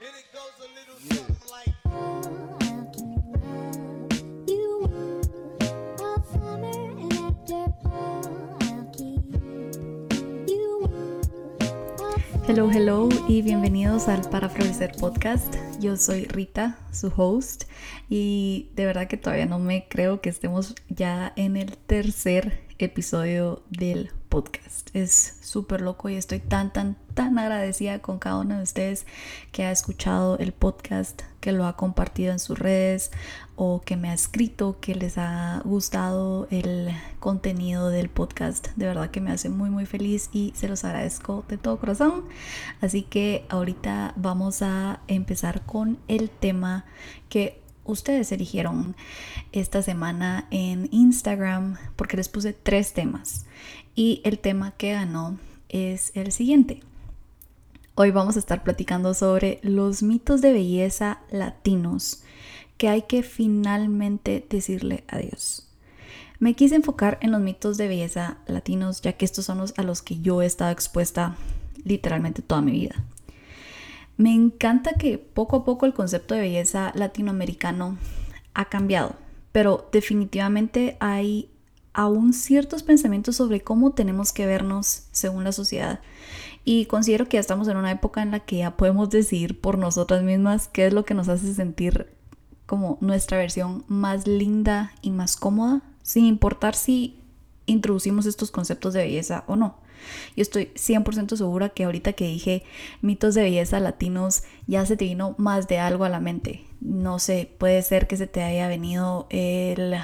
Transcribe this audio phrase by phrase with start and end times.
[0.00, 1.74] And it goes a little something like.
[12.46, 15.56] Hello, hello y bienvenidos al Para Florecer Podcast.
[15.80, 17.64] Yo soy Rita, su host,
[18.08, 23.64] y de verdad que todavía no me creo que estemos ya en el tercer episodio
[23.68, 24.94] del podcast.
[24.94, 29.04] Es súper loco y estoy tan, tan, tan agradecida con cada uno de ustedes
[29.50, 33.10] que ha escuchado el podcast, que lo ha compartido en sus redes
[33.56, 38.68] o que me ha escrito, que les ha gustado el contenido del podcast.
[38.76, 42.22] De verdad que me hace muy, muy feliz y se los agradezco de todo corazón.
[42.80, 46.84] Así que ahorita vamos a empezar con el tema
[47.28, 48.94] que ustedes eligieron
[49.50, 53.44] esta semana en Instagram porque les puse tres temas
[53.96, 55.36] y el tema que ganó
[55.68, 56.84] es el siguiente.
[58.00, 62.22] Hoy vamos a estar platicando sobre los mitos de belleza latinos
[62.76, 65.68] que hay que finalmente decirle adiós.
[66.38, 69.82] Me quise enfocar en los mitos de belleza latinos ya que estos son los a
[69.82, 71.34] los que yo he estado expuesta
[71.82, 72.94] literalmente toda mi vida.
[74.16, 77.98] Me encanta que poco a poco el concepto de belleza latinoamericano
[78.54, 79.16] ha cambiado,
[79.50, 81.50] pero definitivamente hay
[81.94, 85.98] aún ciertos pensamientos sobre cómo tenemos que vernos según la sociedad.
[86.70, 89.78] Y considero que ya estamos en una época en la que ya podemos decidir por
[89.78, 92.12] nosotras mismas qué es lo que nos hace sentir
[92.66, 97.18] como nuestra versión más linda y más cómoda, sin importar si
[97.64, 99.78] introducimos estos conceptos de belleza o no.
[100.36, 102.64] Yo estoy 100% segura que ahorita que dije
[103.00, 106.66] mitos de belleza latinos, ya se te vino más de algo a la mente.
[106.82, 109.96] No sé, puede ser que se te haya venido el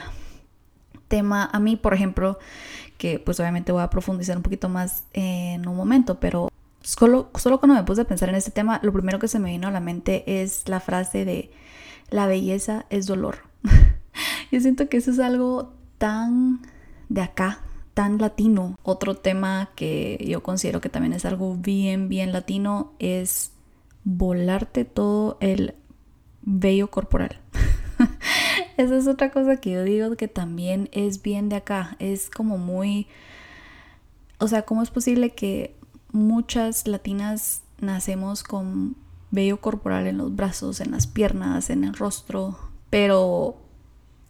[1.08, 2.38] tema a mí, por ejemplo,
[2.96, 6.48] que pues obviamente voy a profundizar un poquito más en un momento, pero
[6.84, 9.68] solo, cuando me puse a pensar en este tema, lo primero que se me vino
[9.68, 11.50] a la mente es la frase de
[12.10, 13.38] la belleza es dolor.
[14.52, 16.60] Yo siento que eso es algo tan
[17.08, 17.60] de acá,
[17.94, 18.78] tan latino.
[18.82, 23.52] Otro tema que yo considero que también es algo bien, bien latino es
[24.04, 25.74] volarte todo el
[26.42, 27.40] vello corporal.
[28.76, 31.96] Esa es otra cosa que yo digo que también es bien de acá.
[31.98, 33.06] Es como muy...
[34.38, 35.74] O sea, ¿cómo es posible que
[36.14, 38.96] muchas latinas nacemos con
[39.30, 42.56] vello corporal en los brazos, en las piernas, en el rostro,
[42.88, 43.56] pero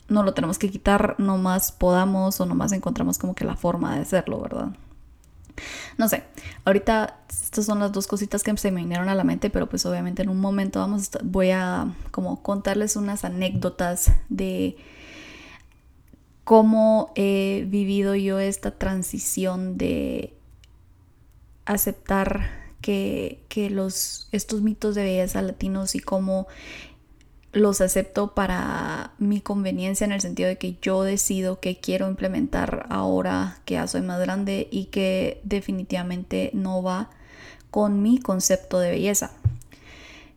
[0.08, 4.00] no lo tenemos que quitar, nomás podamos o nomás encontramos como que la forma de
[4.00, 4.70] hacerlo, ¿verdad?
[5.98, 6.24] No sé,
[6.64, 9.86] ahorita estas son las dos cositas que se me vinieron a la mente, pero pues
[9.86, 14.76] obviamente en un momento vamos voy a como contarles unas anécdotas de
[16.42, 20.34] cómo he vivido yo esta transición de
[21.66, 26.46] aceptar que, que los, estos mitos de belleza latinos y cómo
[27.54, 32.86] los acepto para mi conveniencia en el sentido de que yo decido que quiero implementar
[32.90, 37.10] ahora que ya soy más grande y que definitivamente no va
[37.70, 39.32] con mi concepto de belleza.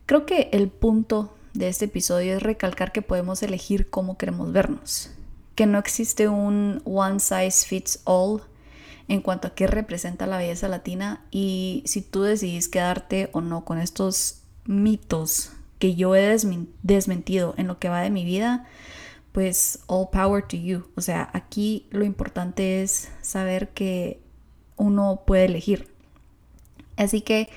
[0.06, 5.10] Creo que el punto de este episodio es recalcar que podemos elegir cómo queremos vernos,
[5.54, 8.42] que no existe un one size fits all
[9.08, 13.64] en cuanto a qué representa la belleza latina y si tú decidís quedarte o no
[13.64, 16.36] con estos mitos que yo he
[16.82, 18.66] desmentido en lo que va de mi vida,
[19.32, 20.88] pues all power to you.
[20.96, 24.20] O sea, aquí lo importante es saber que
[24.76, 25.88] uno puede elegir.
[26.96, 27.48] Así que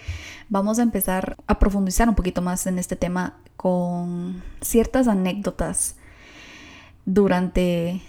[0.50, 5.96] vamos a empezar a profundizar un poquito más en este tema con ciertas anécdotas
[7.06, 8.02] durante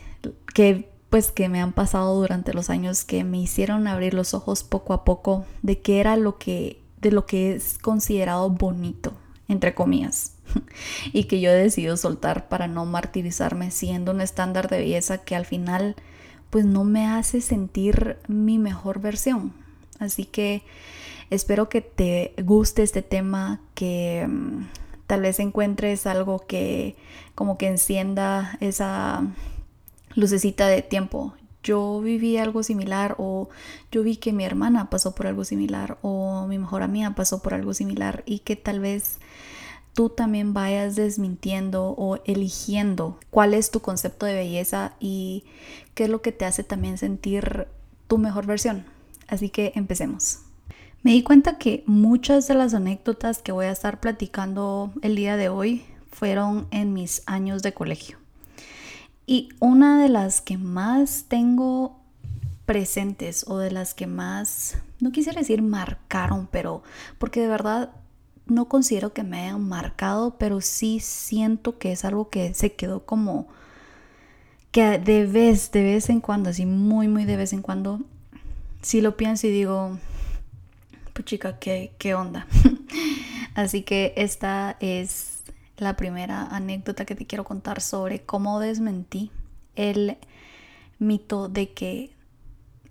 [0.54, 4.64] que pues que me han pasado durante los años que me hicieron abrir los ojos
[4.64, 9.12] poco a poco de qué era lo que de lo que es considerado bonito
[9.46, 10.32] entre comillas,
[11.12, 15.36] y que yo he decidido soltar para no martirizarme siendo un estándar de belleza que
[15.36, 15.96] al final
[16.48, 19.52] pues no me hace sentir mi mejor versión.
[19.98, 20.62] Así que
[21.28, 24.66] espero que te guste este tema, que mm,
[25.06, 26.96] tal vez encuentres algo que
[27.34, 29.26] como que encienda esa
[30.14, 31.34] lucecita de tiempo.
[31.62, 33.48] Yo viví algo similar o
[33.92, 37.54] yo vi que mi hermana pasó por algo similar o mi mejor amiga pasó por
[37.54, 39.18] algo similar y que tal vez
[39.94, 45.44] tú también vayas desmintiendo o eligiendo cuál es tu concepto de belleza y
[45.94, 47.68] qué es lo que te hace también sentir
[48.08, 48.84] tu mejor versión.
[49.28, 50.40] Así que empecemos.
[51.02, 55.36] Me di cuenta que muchas de las anécdotas que voy a estar platicando el día
[55.36, 58.21] de hoy fueron en mis años de colegio.
[59.26, 62.00] Y una de las que más tengo
[62.66, 66.82] presentes o de las que más, no quisiera decir marcaron, pero
[67.18, 67.90] porque de verdad
[68.46, 73.04] no considero que me hayan marcado, pero sí siento que es algo que se quedó
[73.04, 73.48] como
[74.70, 78.00] que de vez, de vez en cuando, así muy, muy de vez en cuando,
[78.80, 79.98] sí lo pienso y digo,
[81.12, 82.46] pues chica, ¿qué, qué onda?
[83.54, 85.31] así que esta es
[85.82, 89.30] la primera anécdota que te quiero contar sobre cómo desmentí
[89.76, 90.16] el
[90.98, 92.14] mito de que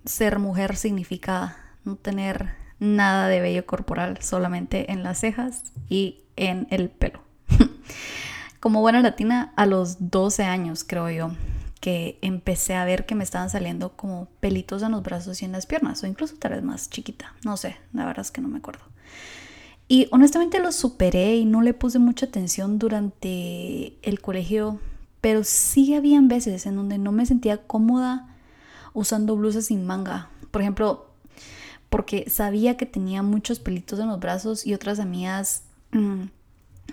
[0.06, 6.68] ser mujer significa no tener nada de vello corporal, solamente en las cejas y en
[6.72, 7.22] el pelo.
[8.60, 11.32] Como buena latina, a los 12 años creo yo
[11.80, 15.52] que empecé a ver que me estaban saliendo como pelitos en los brazos y en
[15.52, 18.48] las piernas, o incluso tal vez más chiquita, no sé, la verdad es que no
[18.48, 18.84] me acuerdo.
[19.92, 24.80] Y honestamente lo superé y no le puse mucha atención durante el colegio,
[25.20, 28.34] pero sí habían veces en donde no me sentía cómoda
[28.94, 30.30] usando blusas sin manga.
[30.50, 31.08] Por ejemplo,
[31.90, 36.22] porque sabía que tenía muchos pelitos en los brazos y otras amigas mm,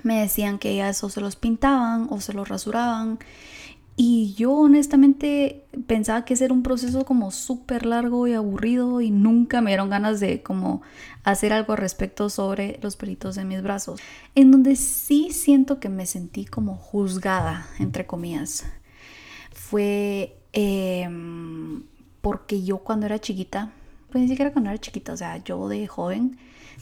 [0.03, 3.21] me decían que ellas o se los pintaban o se los rasuraban.
[4.01, 9.11] Y yo honestamente pensaba que ese era un proceso como súper largo y aburrido y
[9.11, 10.83] nunca me dieron ganas de como
[11.25, 14.01] hacer algo al respecto sobre los pelitos en mis brazos.
[14.37, 18.65] En donde sí siento que me sentí como juzgada, entre comillas,
[19.53, 21.83] fue em,
[22.21, 23.73] porque yo cuando era chiquita
[24.11, 26.39] pues ni siquiera cuando era chiquita, o sea, yo de joven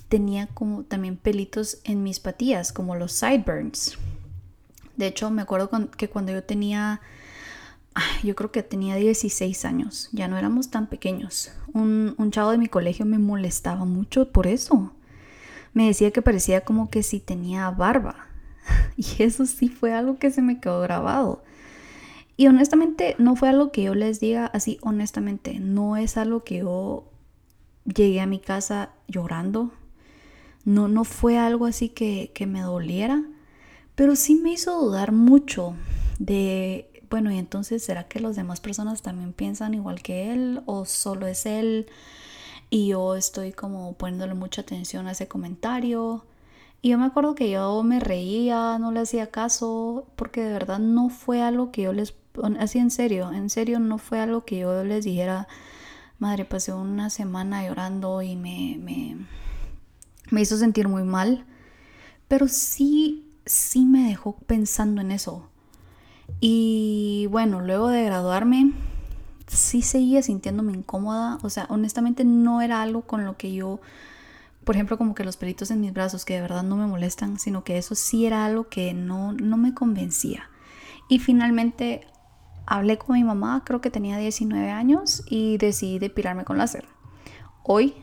[0.09, 3.99] tenía como también pelitos en mis patillas, como los sideburns.
[4.97, 7.01] De hecho, me acuerdo que cuando yo tenía,
[8.23, 12.59] yo creo que tenía 16 años, ya no éramos tan pequeños, un, un chavo de
[12.59, 14.93] mi colegio me molestaba mucho por eso.
[15.75, 18.27] Me decía que parecía como que si tenía barba.
[18.97, 21.45] Y eso sí fue algo que se me quedó grabado.
[22.37, 26.59] Y honestamente no fue algo que yo les diga así, honestamente, no es algo que
[26.59, 27.11] yo
[27.85, 29.73] llegué a mi casa llorando.
[30.65, 33.23] No, no fue algo así que, que me doliera,
[33.97, 35.75] pero sí me hizo dudar mucho
[36.19, 40.85] de, bueno, y entonces, ¿será que las demás personas también piensan igual que él o
[40.85, 41.87] solo es él?
[42.71, 46.25] Y yo estoy como poniéndole mucha atención a ese comentario.
[46.83, 50.79] Y yo me acuerdo que yo me reía, no le hacía caso, porque de verdad
[50.79, 52.15] no fue algo que yo les,
[52.61, 55.49] así en serio, en serio no fue algo que yo les dijera,
[56.19, 58.79] madre, pasé una semana llorando y me,
[60.31, 61.45] me, hizo sentir muy mal.
[62.29, 65.49] Pero sí, sí me dejó pensando en eso.
[66.41, 68.73] Y bueno, luego de graduarme,
[69.47, 71.39] sí seguía sintiéndome incómoda.
[71.43, 73.81] O sea, honestamente no era algo con lo que yo,
[74.65, 77.39] por ejemplo, como que los pelitos en mis brazos, que de verdad no me molestan,
[77.39, 80.51] sino que eso sí era algo que no, no me convencía.
[81.09, 82.07] Y finalmente
[82.67, 86.87] hablé con mi mamá, creo que tenía 19 años, y decidí depilarme con láser.
[87.63, 87.95] Hoy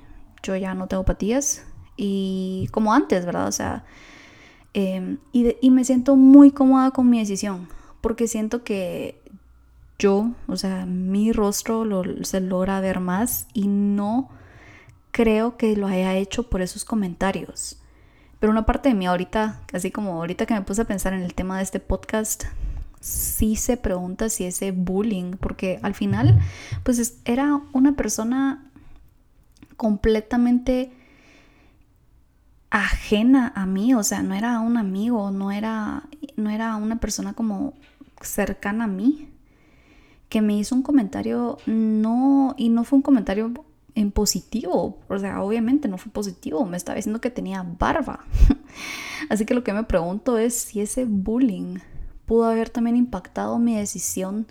[0.42, 3.48] yo ya no tengo patillas y como antes, ¿verdad?
[3.48, 3.86] O sea,
[4.74, 7.68] em, y, me siento muy cómoda con mi decisión,
[8.02, 9.22] porque siento que
[10.00, 11.86] yo, o sea, mi rostro
[12.24, 14.30] se logra ver más y no
[15.12, 17.78] creo que lo haya hecho por esos comentarios.
[18.40, 21.22] Pero una parte de mí ahorita, así como ahorita que me puse a pensar en
[21.22, 22.46] el tema de este podcast,
[23.00, 26.40] sí se pregunta si ese bullying, porque al final,
[26.84, 28.70] pues era una persona
[29.78, 30.92] completamente
[32.74, 36.04] ajena a mí, o sea, no era un amigo, no era,
[36.36, 37.76] no era una persona como
[38.20, 39.30] cercana a mí,
[40.28, 43.54] que me hizo un comentario, no, y no fue un comentario
[43.94, 48.26] en positivo, o sea, obviamente no fue positivo, me estaba diciendo que tenía barba.
[49.30, 51.78] Así que lo que me pregunto es si ese bullying
[52.26, 54.48] pudo haber también impactado mi decisión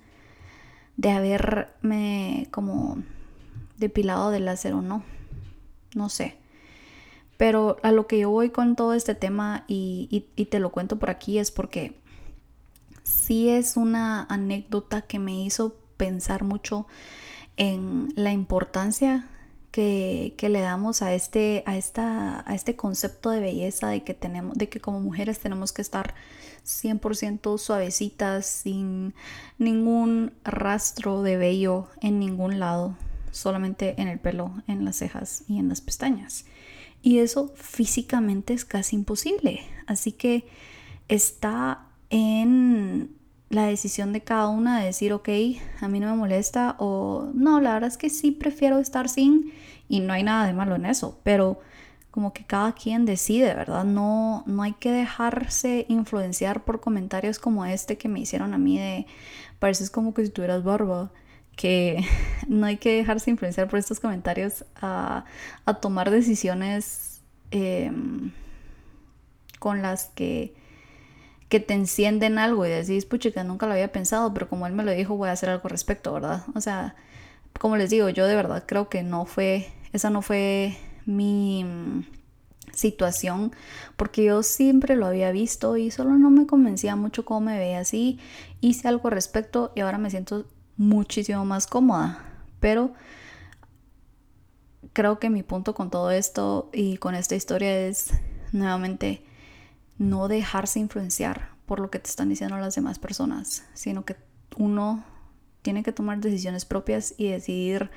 [0.97, 2.99] de haberme como
[3.79, 5.03] depilado de láser o no.
[5.97, 6.37] No sé.
[7.43, 11.11] Pero a lo que yo voy con todo este tema y, te lo cuento por
[11.11, 11.99] aquí es porque
[13.03, 16.87] sí es una anécdota que me hizo pensar mucho
[17.57, 19.29] en la importancia
[19.73, 24.57] que, le damos a este, a, esta, a este concepto de belleza, de que, tenemos,
[24.57, 26.15] de que como mujeres tenemos que estar
[26.65, 29.15] 100% suavecitas, sin
[29.59, 32.95] ningún rastro de vello en ningún lado,
[33.33, 36.45] solamente en el pelo, en las cejas y en las pestañas.
[37.03, 39.61] Y eso físicamente es casi imposible.
[39.87, 40.47] Así que
[41.09, 43.17] está en
[43.51, 45.29] la decisión de cada una de decir, ok,
[45.81, 49.53] a mí no me molesta o no, la verdad es que sí prefiero estar sin
[49.89, 51.61] y no hay nada de malo en eso, pero
[52.11, 53.85] como que cada quien decide, ¿verdad?
[53.85, 58.79] No, no hay que dejarse influenciar por comentarios como este que me hicieron a mí
[58.79, 59.07] de,
[59.59, 61.13] pareces como que si tuvieras barba,
[61.57, 62.05] que
[62.49, 65.25] no hay que dejarse influenciar por estos comentarios a,
[65.81, 68.33] tomar decisiones em,
[69.59, 70.55] con las que,
[71.49, 74.85] que te encienden algo y decís, puchica, nunca lo había pensado, pero como él me
[74.85, 76.45] lo dijo, voy a hacer algo al respecto, ¿verdad?
[76.55, 76.97] O sea,
[77.59, 82.05] como les digo, yo de verdad creo que no fue, esa no fue mi mm,
[82.73, 83.53] situación
[83.97, 87.81] porque yo siempre lo había visto y solo no me convencía mucho cómo me veía
[87.81, 88.19] así.
[88.61, 92.25] Hice algo al respecto y ahora me siento muchísimo más cómoda.
[92.61, 92.93] Pero
[94.93, 98.13] creo que mi punto con todo esto y con esta historia es
[98.53, 99.25] nuevamente
[99.99, 104.17] no dejarse influenciar por lo que te están diciendo las demás personas, sino que
[104.57, 105.05] uno
[105.63, 107.91] tiene que tomar decisiones propias y decidir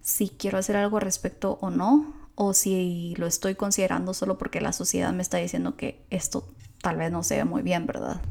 [0.00, 4.62] si quiero hacer algo al respecto o no, o si lo estoy considerando solo porque
[4.62, 6.48] la sociedad me está diciendo que esto
[6.80, 8.22] tal vez no se ve muy bien, ¿verdad?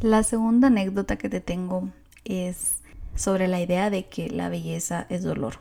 [0.00, 1.90] La segunda anécdota que te tengo
[2.24, 2.77] es
[3.18, 5.58] sobre la idea de que la belleza es dolor.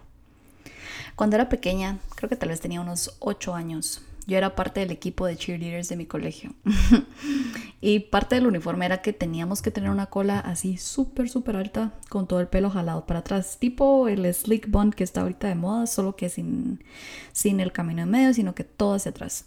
[1.15, 4.91] Cuando era pequeña, creo que tal vez tenía unos 8 años, yo era parte del
[4.91, 6.51] equipo de cheerleaders de mi colegio.
[7.81, 11.93] y parte del uniforme era que teníamos que tener una cola así súper, súper alta,
[12.09, 15.55] con todo el pelo jalado para atrás, tipo el slick bun que está ahorita de
[15.55, 16.83] moda, solo que sin,
[17.31, 19.45] sin el camino en medio, sino que todo hacia atrás.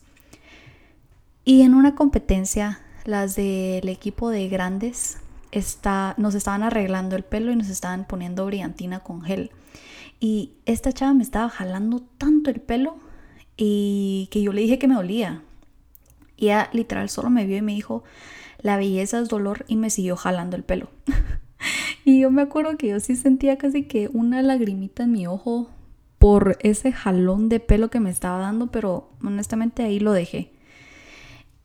[1.44, 5.18] Y en una competencia, las del equipo de grandes
[5.52, 9.50] está, nos estaban arreglando el pelo y nos estaban poniendo brillantina con gel.
[10.20, 12.96] Y esta chava me estaba jalando tanto el pelo
[13.56, 15.42] y que yo le dije que me dolía.
[16.36, 18.04] Y ella literal solo me vio y me dijo,
[18.60, 20.90] la belleza es dolor y me siguió jalando el pelo.
[22.04, 25.70] y yo me acuerdo que yo sí sentía casi que una lagrimita en mi ojo
[26.18, 30.52] por ese jalón de pelo que me estaba dando, pero honestamente ahí lo dejé.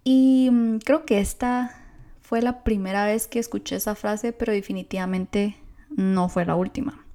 [0.06, 1.85] Y mm, creo que esta
[2.28, 5.58] fue la primera vez que escuché esa frase, pero definitivamente
[5.90, 7.06] no fue la última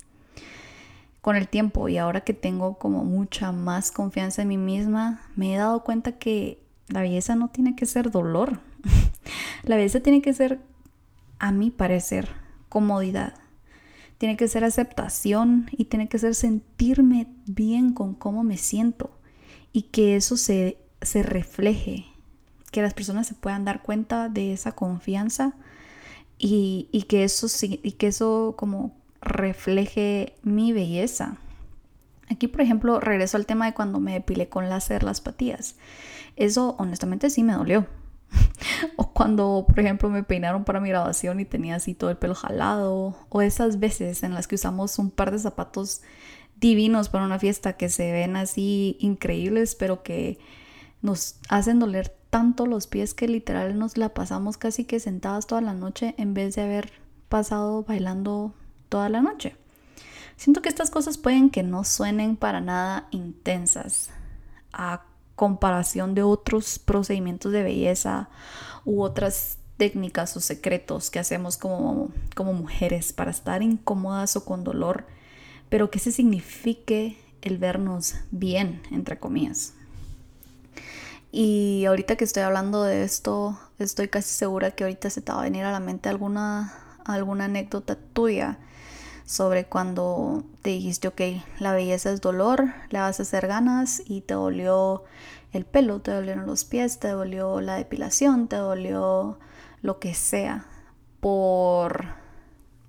[1.21, 5.55] con el tiempo y ahora que tengo como mucha más confianza en mí misma, me
[5.55, 8.61] he dado cuenta que la belleza no tiene que ser dolor.
[9.62, 10.61] la belleza tiene que ser,
[11.38, 12.29] a mi parecer,
[12.69, 13.35] comodidad.
[14.19, 19.19] Tiene que ser aceptación y tiene que ser sentirme bien con cómo me siento
[19.73, 22.07] y que eso se, se refleje,
[22.71, 25.55] que las personas se puedan dar cuenta de esa confianza
[26.39, 31.37] y, y que eso y que eso como refleje mi belleza.
[32.31, 35.77] Aquí, por ejemplo, regreso al tema de cuando me depilé con láser las patillas.
[36.37, 37.87] Eso honestamente sí me dolió.
[38.97, 42.37] o cuando, por ejemplo, me peinaron para mi graduación y tenía así todo el pelo
[42.37, 43.17] jalado.
[43.29, 46.03] O esas veces en las que usamos un par de zapatos
[46.61, 50.39] divinos para una fiesta que se ven así increíbles, pero que
[51.03, 55.61] nos hacen doler tanto los pies que literal nos la pasamos casi que sentadas toda
[55.61, 56.93] la noche en vez de haber
[57.29, 58.55] pasado bailando
[58.89, 59.57] toda la noche.
[60.37, 64.11] Siento que estas cosas pueden que no suenen para nada intensas
[64.73, 68.31] a comparación de otros procedimientos de belleza
[68.85, 74.63] u otras técnicas o secretos que hacemos como, como mujeres para estar incómodas o con
[74.65, 75.07] dolor,
[75.69, 79.75] pero que se signifique el vernos bien, entre comillas.
[81.33, 85.41] Y ahorita que estoy hablando de esto, estoy casi segura que ahorita se te va
[85.41, 88.59] a venir a la mente alguna, alguna anécdota tuya
[89.25, 91.21] sobre cuando te dijiste, ok,
[91.61, 95.05] la belleza es dolor, le vas a hacer ganas y te dolió
[95.53, 99.39] el pelo, te dolieron los pies, te dolió la depilación, te dolió
[99.83, 100.67] lo que sea
[101.21, 102.07] por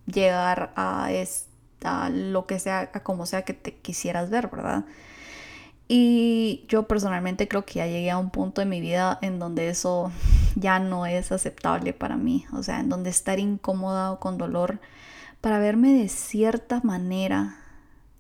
[0.08, 4.86] llegar a, esta, lo que sea, a como sea que te quisieras ver, ¿verdad?
[5.94, 9.68] Y yo personalmente creo que ya llegué a un punto en mi vida en donde
[9.68, 10.10] eso
[10.56, 14.80] ya no es aceptable para mí, o sea, en donde estar incómoda con dolor
[15.42, 17.58] para verme de cierta manera,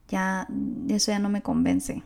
[0.09, 0.49] ya
[0.89, 2.03] eso ya no me convence.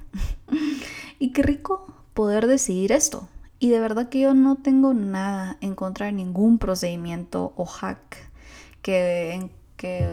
[1.20, 3.28] y qué rico poder decidir esto.
[3.58, 8.18] Y de verdad que yo no tengo nada en contra de ningún procedimiento o hack
[8.84, 9.50] que,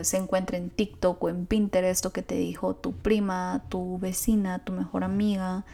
[0.02, 4.58] se encuentre en TikTok o en Pinterest o que te dijo tu prima, tu vecina,
[4.60, 5.64] tu mejor amiga,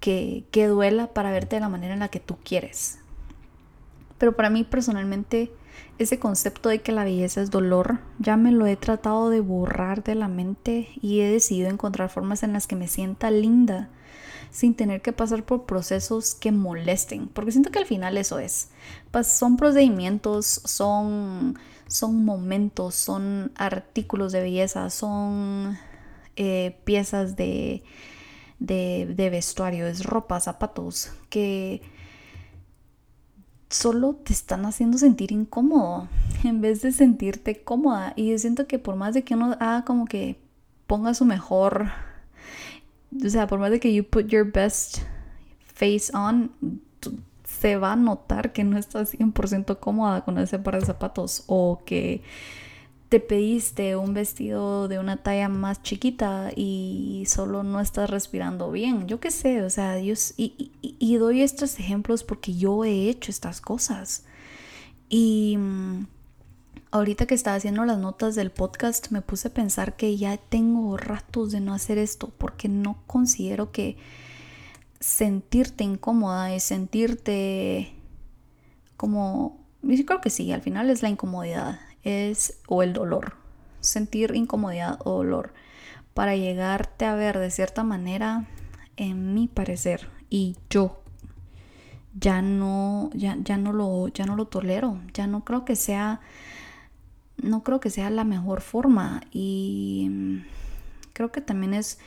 [0.00, 2.98] que, que duela para verte de la manera en la que tú quieres.
[4.18, 5.50] Pero para mí personalmente
[5.98, 10.02] ese concepto de que la belleza es dolor ya me lo he tratado de borrar
[10.02, 13.88] de la mente y he decidido encontrar formas en las que me sienta linda
[14.52, 18.68] sin tener que pasar por procesos que molesten, porque siento que al final eso es.
[19.10, 21.58] Pues son procedimientos, son,
[21.92, 25.78] son momentos, son artículos de belleza, son
[26.36, 27.82] eh, piezas de,
[28.58, 31.82] de, de vestuario, es ropa, zapatos, que
[33.68, 36.08] solo te están haciendo sentir incómodo
[36.44, 38.14] en vez de sentirte cómoda.
[38.16, 40.40] Y yo siento que por más de que uno haga como que
[40.86, 41.90] ponga su mejor,
[43.22, 45.00] o sea, por más de que you put your best
[45.74, 46.52] face on,
[47.62, 51.80] se va a notar que no estás 100% cómoda con ese par de zapatos o
[51.86, 52.20] que
[53.08, 59.06] te pediste un vestido de una talla más chiquita y solo no estás respirando bien.
[59.06, 63.30] Yo qué sé, o sea, yo, y, y, doy estos ejemplos porque yo he hecho
[63.30, 64.24] estas cosas.
[65.08, 66.06] Y mm,
[66.90, 70.96] ahorita que estaba haciendo las notas del podcast me puse a pensar que ya tengo
[70.96, 73.98] ratos de no hacer esto porque no considero que
[75.02, 77.92] sentirte incómoda y sentirte
[78.96, 79.60] como...
[79.82, 83.34] Yo creo que sí, al final es la incomodidad es o el dolor,
[83.80, 85.52] sentir incomodidad o dolor
[86.14, 88.46] para llegarte a ver de cierta manera,
[88.96, 91.00] en mi parecer, y yo
[92.18, 96.20] ya no, ya, ya no lo, ya no lo tolero, ya no creo que sea,
[97.38, 100.36] no creo que sea la mejor forma y mm,
[101.14, 101.98] creo que también es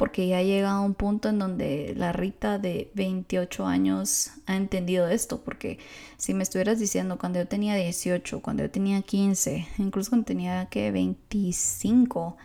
[0.00, 5.06] porque ya llega a un punto en donde la Rita de 28 años ha entendido
[5.06, 5.78] esto, porque
[6.16, 10.64] si me estuvieras diciendo cuando yo tenía 18, cuando yo tenía 15, incluso cuando tenía
[10.70, 12.38] que 25,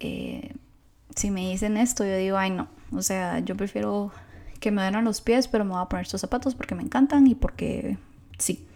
[0.00, 0.56] eh,
[1.14, 4.10] si me dicen esto, yo digo, ay no, o sea, yo prefiero
[4.58, 7.28] que me den los pies, pero me voy a poner estos zapatos porque me encantan
[7.28, 7.98] y porque
[8.36, 8.66] sí.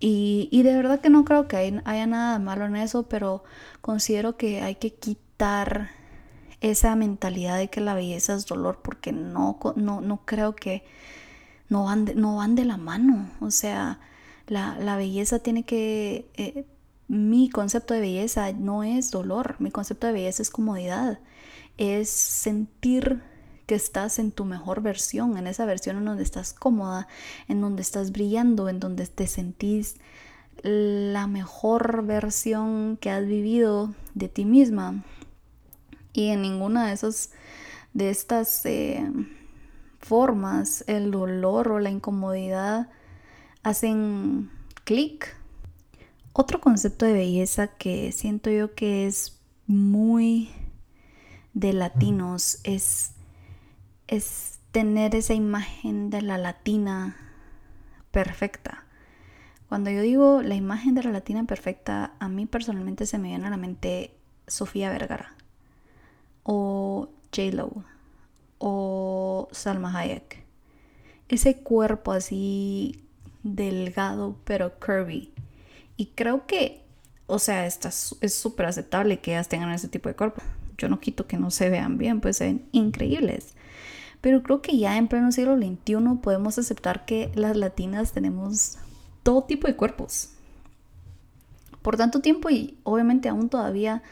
[0.00, 3.44] Y, y de verdad que no creo que haya nada malo en eso, pero
[3.82, 5.90] considero que hay que quitar
[6.62, 10.84] esa mentalidad de que la belleza es dolor, porque no, no, no creo que
[11.68, 13.28] no van, de, no van de la mano.
[13.40, 14.00] O sea,
[14.46, 16.30] la, belleza tiene que...
[16.34, 16.66] Eh,
[17.08, 21.18] mi concepto de belleza no es dolor, mi concepto de belleza es comodidad,
[21.76, 23.20] es sentir
[23.66, 27.08] que estás en tu mejor versión, en esa versión en donde estás cómoda,
[27.48, 29.96] en donde estás brillando, en donde te sentís
[30.62, 35.04] la mejor versión que has vivido de ti misma.
[36.12, 37.30] Y en ninguna de esas
[37.94, 39.10] de estas eh,
[39.98, 42.88] formas el dolor o la incomodidad
[43.62, 44.50] hacen
[44.84, 45.36] clic.
[46.32, 50.50] Otro concepto de belleza que siento yo que es muy
[51.52, 53.12] de latinos es,
[54.08, 57.16] es tener esa imagen de la latina
[58.10, 58.86] perfecta.
[59.68, 63.46] Cuando yo digo la imagen de la latina perfecta, a mí personalmente se me viene
[63.46, 65.36] a la mente Sofía Vergara
[66.42, 67.84] o J-Lo
[68.58, 70.44] o Salma Hayek.
[71.28, 73.02] Ese cuerpo así
[73.42, 75.32] delgado pero curvy.
[75.96, 76.82] Y creo que,
[77.26, 80.42] o sea, es súper aceptable que ellas tengan ese tipo de cuerpo.
[80.78, 83.54] Yo no quito que no se vean bien, pues se ven increíbles.
[84.20, 88.78] Pero creo que ya en pleno siglo XXI podemos aceptar que las latinas tenemos
[89.22, 90.30] todo tipo de cuerpos.
[91.82, 94.02] Por tanto tiempo y obviamente aún todavía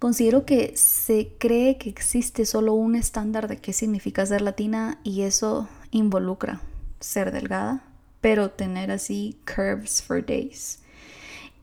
[0.00, 5.22] Considero que se cree que existe solo un estándar de qué significa ser latina y
[5.22, 6.62] eso involucra
[7.00, 7.84] ser delgada,
[8.22, 10.80] pero tener así curves for days.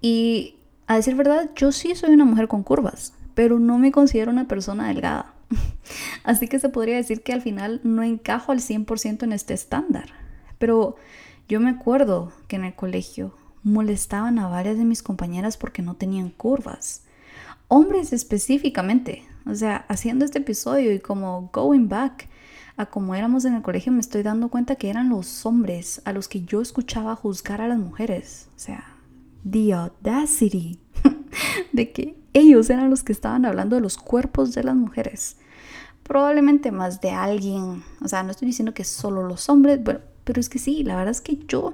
[0.01, 0.53] Y
[0.85, 4.47] a decir verdad, yo sí soy una mujer con curvas, pero no me considero una
[4.47, 5.33] persona delgada.
[6.23, 10.11] Así que se podría decir que al final no encajo al 100% en este estándar.
[10.59, 10.95] Pero
[11.49, 15.95] yo me acuerdo que en el colegio molestaban a varias de mis compañeras porque no
[15.95, 17.01] tenían curvas
[17.67, 19.23] hombres específicamente.
[19.45, 22.29] O sea, haciendo este episodio y como going back
[22.75, 26.13] a como éramos en el colegio, me estoy dando cuenta que eran los hombres a
[26.13, 28.49] los que yo escuchaba juzgar a las mujeres.
[28.55, 28.95] O sea,
[29.49, 30.79] the audacity
[31.73, 35.37] de que ellos eran los que estaban hablando de los cuerpos de las mujeres.
[36.03, 37.83] Probablemente más de alguien.
[38.01, 40.95] O sea, no estoy diciendo que solo los hombres, pero, pero es que sí, la
[40.95, 41.73] verdad es que yo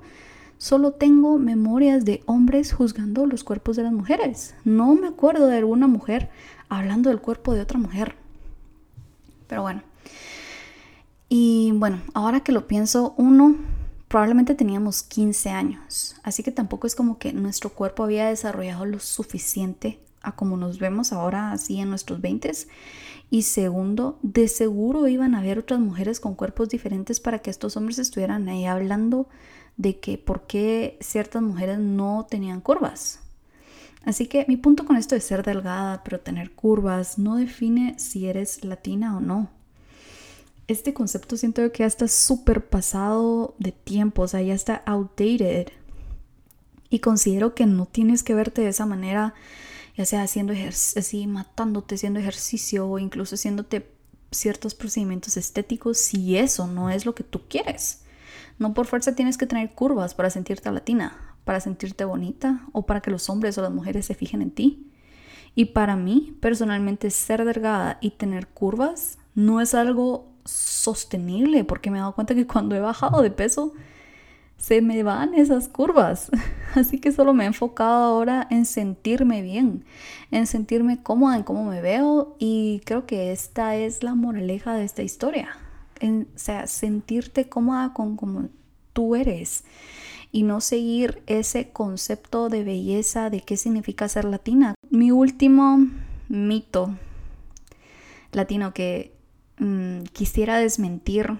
[0.63, 4.56] Solo tengo memorias de hombres juzgando los cuerpos de las mujeres.
[4.63, 6.30] No me acuerdo de alguna mujer
[6.69, 8.15] hablando del cuerpo de otra mujer.
[9.47, 9.84] Pero bueno.
[11.28, 13.58] Y bueno, ahora que lo pienso, uno,
[14.08, 16.15] probablemente teníamos 15 años.
[16.23, 20.80] Así que tampoco es como que nuestro cuerpo había desarrollado lo suficiente a como nos
[20.80, 22.49] vemos ahora así en nuestros 20
[23.30, 27.76] y segundo, de seguro iban a haber otras mujeres con cuerpos diferentes para que estos
[27.76, 29.28] hombres estuvieran ahí hablando
[29.77, 33.19] de que por qué ciertas mujeres no tenían curvas.
[34.05, 38.27] Así que mi punto con esto de ser delgada pero tener curvas no define si
[38.27, 39.49] eres latina o no.
[40.67, 45.67] Este concepto siento que ya está súper pasado de tiempo, o sea, ya está outdated.
[46.89, 49.33] Y considero que no tienes que verte de esa manera,
[49.97, 53.89] ya sea haciendo ejercicio, así matándote, haciendo ejercicio o incluso haciéndote
[54.31, 58.02] ciertos procedimientos estéticos si eso no es lo que tú quieres.
[58.63, 63.02] No por fuerza tienes que tener curvas para sentirte latina, para sentirte bonita o para
[63.02, 64.89] que los hombres o las mujeres se fijen en ti.
[65.54, 71.97] Y para mí, personalmente, ser delgada y tener curvas no es algo sostenible porque me
[71.97, 73.73] he dado cuenta que cuando he bajado de peso
[74.56, 76.32] se me van esas curvas.
[76.73, 79.84] Así que solo me he enfocado ahora en sentirme bien,
[80.32, 84.86] en sentirme cómoda en cómo me veo y creo que esta es la moraleja de
[84.86, 85.49] esta historia.
[86.03, 88.49] O sea, sentirte cómoda con cómo
[88.91, 89.63] tú eres
[90.31, 94.75] y no seguir ese concepto de belleza de qué significa ser latina.
[94.89, 95.87] Mi último
[96.27, 96.95] mito
[98.31, 99.15] latino que
[99.59, 101.37] mm, quisiera desmentir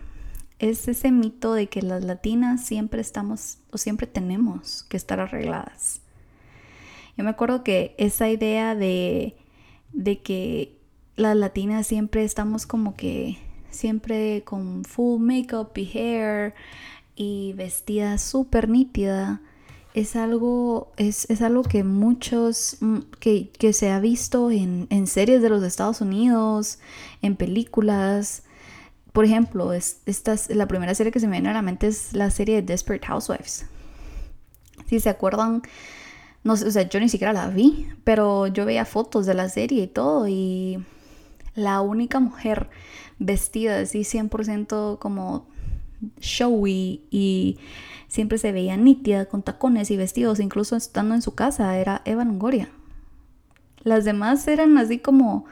[0.60, 6.02] es ese mito de que las latinas siempre estamos o siempre tenemos que estar arregladas.
[7.18, 9.36] Yo me acuerdo que esa idea de,
[9.92, 10.78] de que
[11.16, 13.38] las latinas siempre estamos como que
[13.74, 16.54] siempre con full makeup y hair
[17.16, 19.42] y vestida súper nítida
[19.94, 25.50] es algo, es, algo que muchos, mm, que, se ha visto en, en, series de
[25.50, 26.80] los Estados Unidos,
[27.22, 28.44] en películas.
[29.12, 32.14] Por ejemplo, es, esta la primera serie que se me viene a la mente es
[32.14, 33.66] la serie de Desperate Housewives.
[34.88, 35.62] Si se acuerdan,
[36.44, 39.50] no sé, o sea, yo ni siquiera la vi, pero yo veía fotos de la
[39.50, 40.84] serie y todo, y
[41.56, 42.70] la única mujer
[43.20, 45.48] vestida así 100% como
[46.20, 47.58] showy y
[48.08, 52.26] siempre se veía nítida con tacones y vestidos, incluso estando en su casa, era Eva
[52.26, 52.70] Longoria.
[53.84, 55.46] Las demás eran así como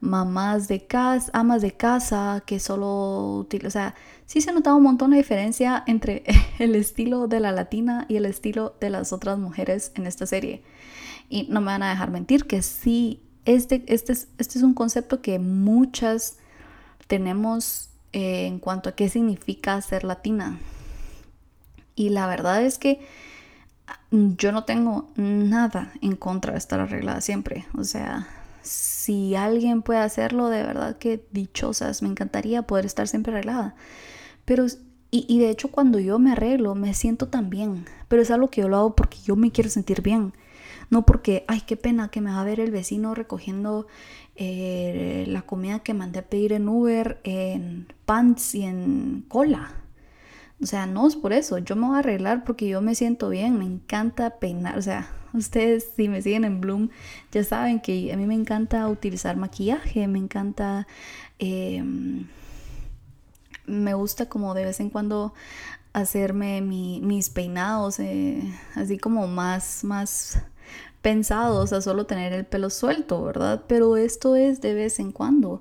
[0.00, 3.94] mamás de casa, amas de casa, que solo o sea,
[4.26, 6.24] sí se notaba un montón de diferencia entre
[6.58, 10.62] el estilo de la latina y el estilo de las otras mujeres en esta serie.
[11.28, 14.74] Y no me van a dejar mentir que sí, este, este, es, este es un
[14.74, 16.38] concepto que muchas
[17.06, 20.58] tenemos eh, en cuanto a qué significa ser latina.
[21.94, 23.00] Y la verdad es que
[24.10, 27.66] yo no tengo nada en contra de estar arreglada siempre.
[27.76, 28.26] O sea,
[28.62, 33.74] si alguien puede hacerlo, de verdad que dichosas, me encantaría poder estar siempre arreglada.
[34.44, 34.66] Pero,
[35.10, 37.84] y, y de hecho cuando yo me arreglo, me siento tan bien.
[38.08, 40.32] Pero es algo que yo lo hago porque yo me quiero sentir bien.
[40.90, 43.86] No porque, ay, qué pena que me va a ver el vecino recogiendo
[44.36, 49.84] eh, la comida que mandé a pedir en Uber, en pants y en cola.
[50.62, 53.28] O sea, no es por eso, yo me voy a arreglar porque yo me siento
[53.28, 56.90] bien, me encanta peinar, o sea, ustedes si me siguen en Bloom
[57.32, 60.86] ya saben que a mí me encanta utilizar maquillaje, me encanta,
[61.38, 62.26] em,
[63.66, 65.34] me gusta como de vez en cuando
[65.92, 68.42] hacerme mis peinados, eh,
[68.74, 70.42] así como más, más
[71.04, 73.64] pensados a solo tener el pelo suelto, ¿verdad?
[73.68, 75.60] Pero esto es de vez en cuando.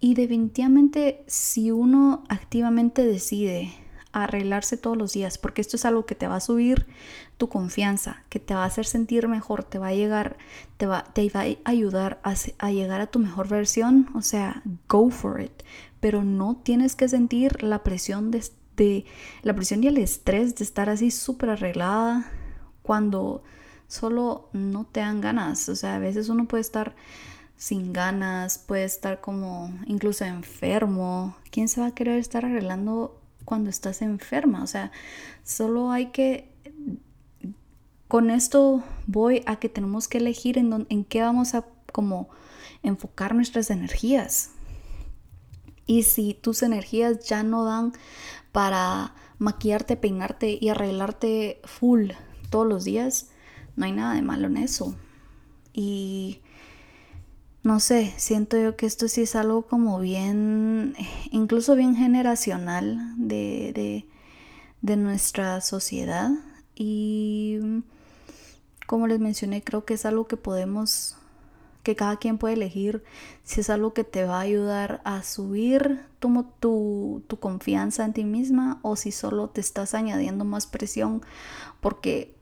[0.00, 3.72] Y definitivamente si uno activamente decide
[4.10, 6.88] arreglarse todos los días, porque esto es algo que te va a subir
[7.36, 10.36] tu confianza, que te va a hacer sentir mejor, te va a llegar,
[10.76, 15.08] te va, te va a ayudar a, llegar a tu mejor versión, o sea, go
[15.10, 15.62] for it,
[16.00, 18.42] pero no tienes que sentir la presión de,
[18.76, 19.04] de
[19.42, 22.28] la presión y el estrés de estar así súper arreglada
[22.82, 23.44] cuando
[23.90, 26.94] solo no te dan ganas, o sea, a veces uno puede estar
[27.58, 31.36] sin ganas, puede estar como incluso enfermo.
[31.50, 34.62] ¿Quién se va a querer estar arreglando cuando estás enferma.
[34.62, 34.92] O sea,
[35.42, 36.48] solo hay que...
[38.06, 42.28] Con esto voy a que tenemos que elegir en, en qué vamos a como
[42.82, 44.50] enfocar nuestras energías.
[45.84, 47.92] Y si tus energías ya no dan
[48.52, 52.10] para maquillarte, peinarte y arreglarte full
[52.50, 53.30] todos los días,
[53.80, 54.94] no hay nada de malo en eso.
[55.72, 56.42] Y
[57.62, 60.94] no sé, siento yo que esto sí es algo como bien,
[61.30, 64.06] incluso bien generacional de,
[64.82, 66.30] nuestra sociedad.
[66.74, 67.58] Y
[68.86, 71.16] como les mencioné, creo que es algo que podemos,
[71.82, 73.02] que cada quien puede elegir
[73.44, 78.12] si es algo que te va a ayudar a subir tu, tu, tu confianza en
[78.12, 81.22] ti misma o si solo te estás añadiendo más presión
[81.80, 82.39] porque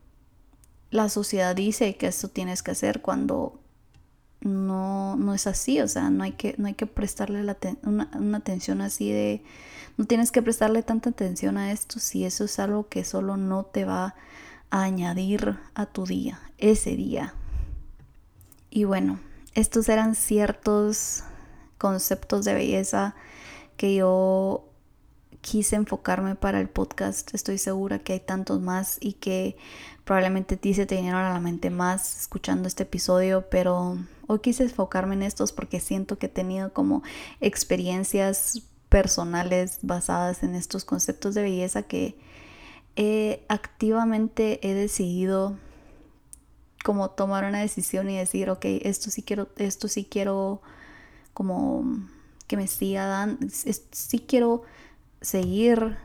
[0.90, 3.60] la sociedad dice que esto tienes que hacer cuando
[4.40, 8.10] no, no es así, o sea, no hay que, no hay que prestarle la una,
[8.14, 9.42] una, atención así de,
[9.96, 13.64] no tienes que prestarle tanta atención a esto si eso es algo que solo no
[13.64, 14.14] te va
[14.70, 17.34] a añadir a tu día, ese día.
[18.70, 19.18] Y bueno,
[19.54, 21.24] estos eran ciertos
[21.78, 23.14] conceptos de belleza
[23.76, 24.68] que yo
[25.40, 27.34] quise enfocarme para el podcast.
[27.34, 29.56] Estoy segura que hay tantos más y que
[30.04, 33.98] probablemente a ti se te vinieron a la mente más escuchando este episodio, pero
[34.30, 37.02] Hoy quise enfocarme en estos porque siento que he tenido como
[37.40, 38.60] experiencias
[38.90, 42.18] personales basadas en estos conceptos de belleza que
[43.48, 45.56] activamente he decidido
[46.84, 50.60] como tomar una decisión y decir, ok, esto sí quiero, esto sí quiero
[51.32, 51.84] como
[52.46, 54.62] que me siga dando, sí quiero
[55.20, 55.96] seguir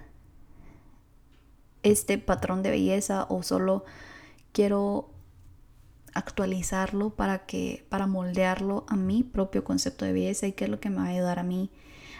[1.83, 3.83] este patrón de belleza o solo
[4.51, 5.09] quiero
[6.13, 10.79] actualizarlo para que para moldearlo a mi propio concepto de belleza y qué es lo
[10.79, 11.71] que me va a ayudar a mí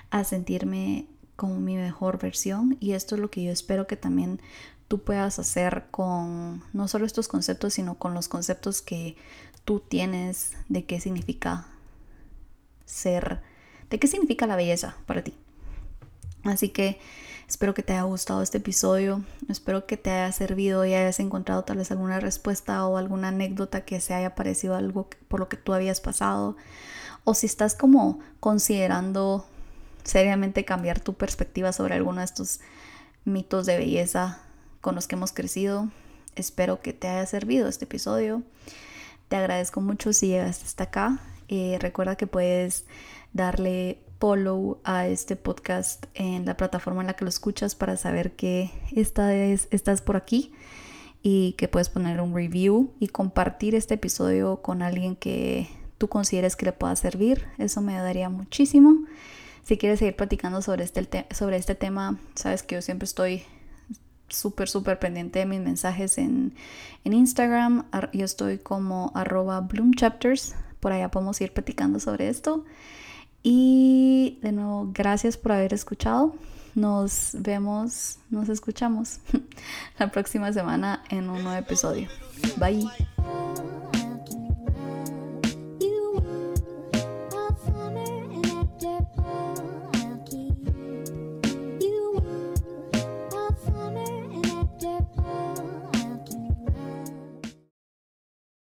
[0.10, 2.78] a sentirme como mi mejor versión.
[2.80, 4.40] Y esto es lo que yo espero que también
[4.88, 9.16] tú puedas hacer con no solo estos conceptos sino con los conceptos que
[9.66, 11.68] tú tienes de qué significa
[12.86, 13.42] ser
[13.90, 15.34] de qué significa la belleza para ti
[16.44, 17.00] así que
[17.48, 21.64] Espero que te haya gustado este episodio, espero que te haya servido y hayas encontrado
[21.64, 25.58] tal vez alguna respuesta o alguna anécdota que se haya parecido algo por lo que
[25.58, 26.56] tú habías pasado.
[27.26, 29.46] O si estás como considerando
[30.04, 32.60] seriamente cambiar tu perspectiva sobre alguno de estos
[33.26, 34.40] mitos de belleza
[34.82, 35.90] con los que hemos crecido,
[36.36, 38.42] espero que te haya servido este episodio.
[39.28, 41.20] Te agradezco mucho si llegaste hasta acá.
[41.50, 42.86] Eh, recuerda que puedes
[43.34, 48.38] darle follow a este podcast en la plataforma en la que lo escuchas para saber
[48.38, 50.54] que esta es, estás por aquí
[51.22, 56.56] y que puedes poner un review y compartir este episodio con alguien que tú consideres
[56.56, 57.48] que le pueda servir.
[57.58, 58.96] Eso me ayudaría muchísimo.
[59.66, 63.44] Si quieres seguir platicando sobre este, sobre este tema, sabes que yo siempre estoy
[64.30, 66.54] súper, súper pendiente de mis mensajes en,
[67.04, 67.88] en Instagram.
[68.14, 70.56] Yo estoy como arroba bloomchapters.
[70.80, 72.64] Por allá podemos ir platicando sobre esto.
[73.44, 76.34] Y de nuevo, gracias por haber escuchado.
[76.76, 79.20] Nos vemos, nos escuchamos
[80.00, 82.08] la próxima semana en un nuevo episodio.
[82.58, 82.90] Bye.